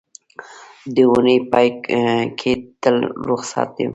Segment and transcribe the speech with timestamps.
[0.93, 1.67] د اونۍ پای
[2.39, 2.51] کې
[2.81, 3.89] تل روخصت یم